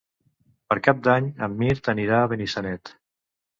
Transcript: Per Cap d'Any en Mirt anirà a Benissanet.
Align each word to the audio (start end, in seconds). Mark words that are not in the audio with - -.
Per 0.73 0.77
Cap 0.87 1.03
d'Any 1.09 1.27
en 1.49 1.59
Mirt 1.61 1.91
anirà 1.95 2.25
a 2.25 2.33
Benissanet. 2.35 2.95